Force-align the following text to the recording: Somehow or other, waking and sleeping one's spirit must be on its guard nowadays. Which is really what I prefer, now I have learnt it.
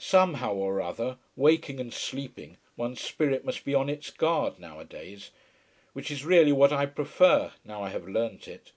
Somehow 0.00 0.54
or 0.54 0.80
other, 0.80 1.18
waking 1.36 1.78
and 1.78 1.94
sleeping 1.94 2.56
one's 2.76 3.00
spirit 3.00 3.44
must 3.44 3.64
be 3.64 3.76
on 3.76 3.88
its 3.88 4.10
guard 4.10 4.58
nowadays. 4.58 5.30
Which 5.92 6.10
is 6.10 6.24
really 6.24 6.50
what 6.50 6.72
I 6.72 6.84
prefer, 6.84 7.52
now 7.64 7.80
I 7.80 7.90
have 7.90 8.08
learnt 8.08 8.48
it. 8.48 8.72